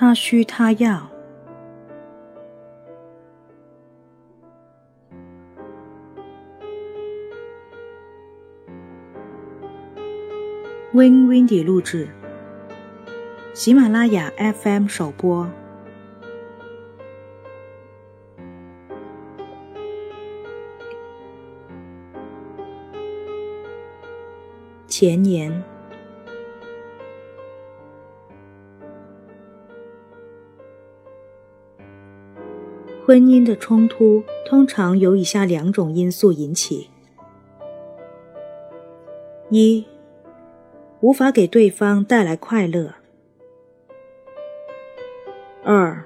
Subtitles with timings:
[0.00, 1.10] 他需他要。
[10.92, 12.08] Win Windy 录制，
[13.52, 15.50] 喜马拉雅 FM 首播。
[24.86, 25.77] 前言。
[33.08, 36.90] 婚姻的冲突通常由以下两种因素引起：
[39.48, 39.86] 一、
[41.00, 42.90] 无法给对方带来快乐；
[45.64, 46.04] 二、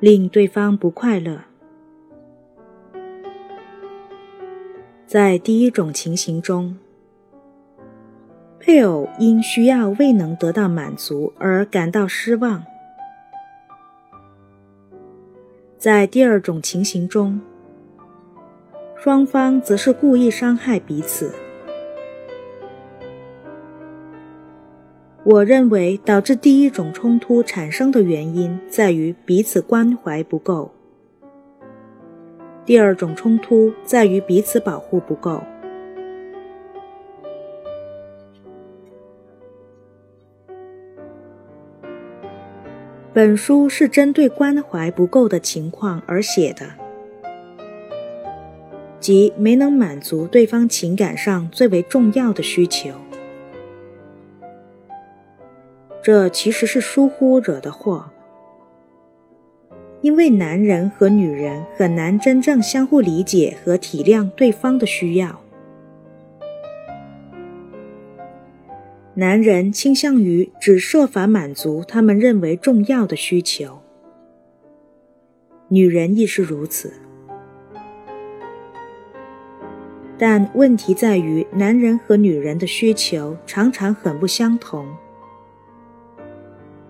[0.00, 1.42] 令对方不快乐。
[5.06, 6.78] 在第一种情形中，
[8.58, 12.64] 配偶因需要未能得到满足而感到失望。
[15.84, 17.38] 在第二种情形中，
[18.96, 21.30] 双方则是故意伤害彼此。
[25.24, 30.70] 我认为导致第一种冲突产生的原因在于彼此关怀不够，
[32.64, 35.42] 第二种冲突在于彼此保护不够。
[43.14, 46.66] 本书是针对关怀不够的情况而写的，
[48.98, 52.90] 即没能满足对方情感上最为重要的需求。
[56.02, 58.10] 这其实是疏忽惹的祸，
[60.00, 65.40] 因为男人和女人很难真正相互理解和体谅对方的需要。
[69.16, 73.78] 男人倾向于只设法满足他们认为重要的需求，
[75.68, 76.92] 女人亦是如此。
[80.18, 84.84] 但问题在于，男人和女人的需求常常很不相同，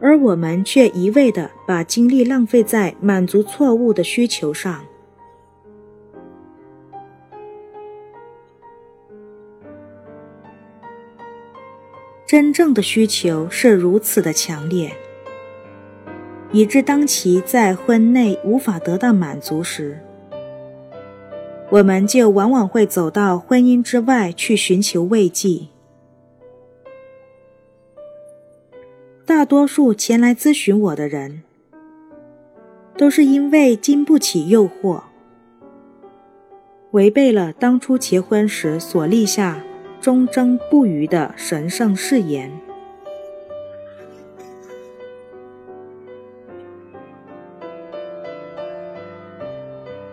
[0.00, 4.82] 而我们却一味地把精力浪费在满足错误的需求上。
[12.26, 14.92] 真正的需求是如此的强烈，
[16.52, 19.98] 以致当其在婚内无法得到满足时，
[21.70, 25.68] 我们就往往会走到婚姻之外去寻求慰藉。
[29.26, 31.42] 大多数前来咨询我的人，
[32.96, 35.02] 都是因为经不起诱惑，
[36.92, 39.62] 违背了当初结婚时所立下。
[40.04, 42.52] 忠贞不渝的神圣誓言。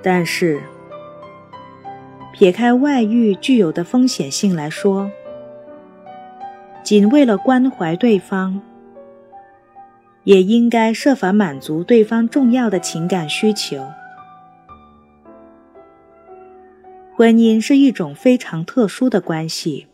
[0.00, 0.60] 但是，
[2.32, 5.10] 撇开外遇具有的风险性来说，
[6.84, 8.60] 仅为了关怀对方，
[10.22, 13.84] 也应该设法满足对方重要的情感需求。
[17.20, 19.88] 婚姻是一种非常特殊的关系，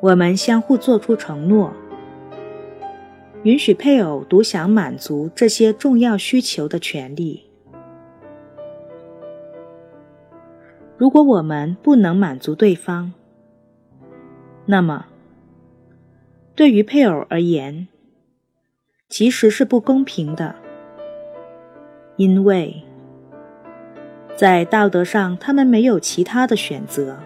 [0.00, 1.74] 我们相互做出承诺，
[3.42, 7.50] 允许配偶独享满足这些重要需求的权利。
[10.96, 13.12] 如果我们不能满足对方，
[14.64, 15.04] 那么
[16.54, 17.88] 对于配偶而言，
[19.10, 20.54] 其实是不公平的，
[22.16, 22.87] 因为。
[24.38, 27.18] 在道德上，他们没有其他的选择。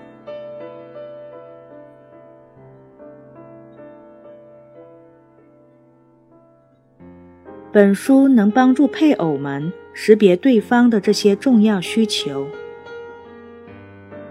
[7.71, 12.47] 本书能帮助配偶们识别对方的这些重要需求，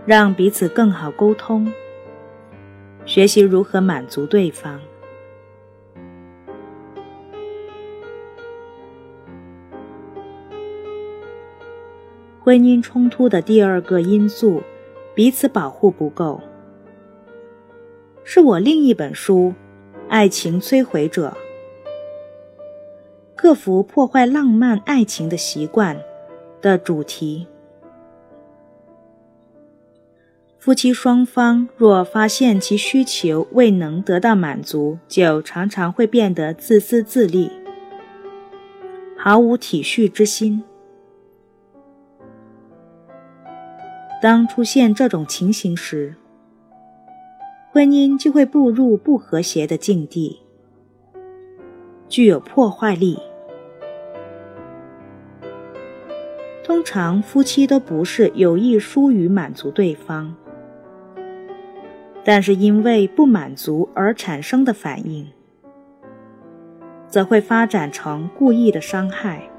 [0.08, 1.72] 让彼此更好沟通，
[3.06, 4.80] 学习如何满足对方。
[12.44, 14.64] 婚姻冲突的第二个因素，
[15.14, 16.42] 彼此保护不够，
[18.24, 19.54] 是我另一本书
[20.10, 21.38] 《爱情摧毁者：
[23.36, 25.96] 克服破坏浪漫爱情的习惯》
[26.62, 27.46] 的主题。
[30.58, 37.52] 夫妻双方若发现其需求未能得到满足，就常常会变得自私自利，
[39.16, 40.64] 毫无体恤之心。
[44.22, 46.16] 当出现这种情形时，
[47.72, 50.40] 婚姻就会步入不和谐的境地。
[52.08, 53.18] 具有破坏力。
[56.64, 60.36] 通常夫妻都不是有意疏于满足对方，
[62.24, 65.28] 但是因为不满足而产生的反应，
[67.08, 69.50] 则会发展成故意的伤害，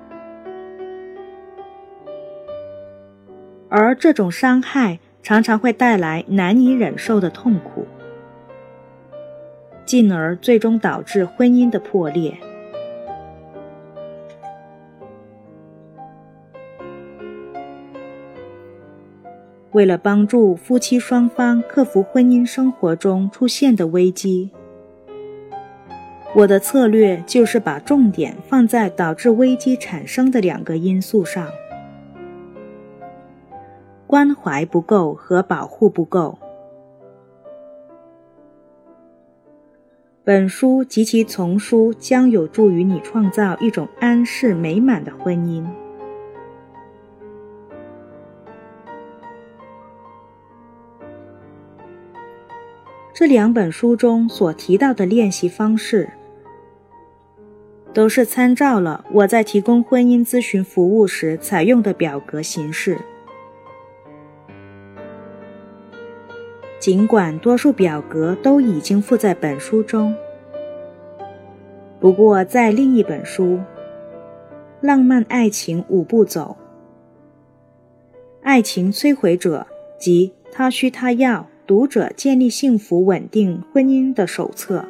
[3.74, 7.86] 而这种伤害常常会带来难以忍受的痛苦，
[9.86, 12.36] 进而最终导致婚姻的破裂。
[19.70, 24.50] 为了帮助夫妻双方克服婚姻生活中出现的危机，
[26.34, 31.48] 我的策略就是把重点放在导致危机产生的两个因素上：
[34.12, 36.36] 关怀不够和保护不够。
[40.22, 45.66] 本书及其丛书将有助于你创造一种安适美满的婚姻。
[53.14, 56.10] 这两本书中所提到的练习方式，
[57.94, 62.98] 都是参照了我在提供婚姻咨询服务时采用的表格形式。
[66.82, 70.12] 尽管多数表格都已经附在本书中，
[72.00, 73.44] 不过在另一本书
[74.80, 76.56] 《浪漫爱情五步走：
[78.42, 79.64] 爱情摧毁者
[79.96, 81.42] 及他需他要》。
[81.68, 84.84] 读者建立幸福稳定婚姻的手册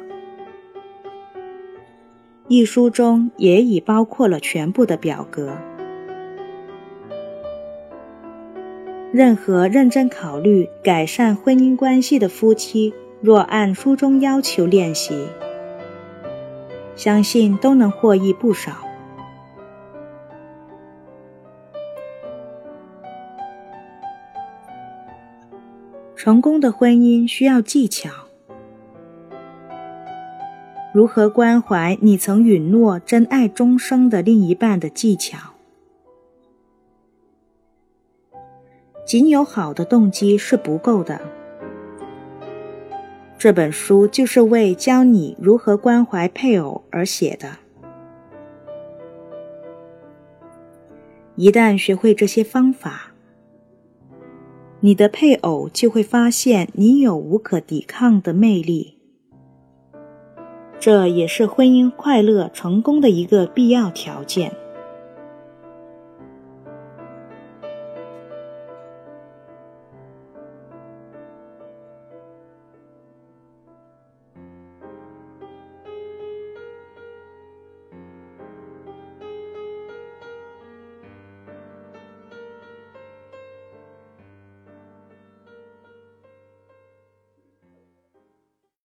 [2.47, 5.55] 一书中也已包括了全部的表格。
[9.13, 15.27] 任何认真考虑改善婚姻关系的夫妻，若按书中要求练习，
[16.95, 18.71] 相信都能获益不少。
[26.15, 28.09] 成功的婚姻需要技巧。
[30.91, 35.52] 如何关怀你曾允诺真爱终生的另一半的技巧？
[39.05, 41.19] 仅有好的动机是不够的。
[43.37, 47.57] 这本书就是为教你如何关怀配偶而写的。
[51.35, 53.11] 一旦学会这些方法，
[54.79, 58.97] 你的配偶就会发现你有无可抵抗的魅力，
[60.79, 64.53] 这也是婚姻快乐成功的一个必要条件。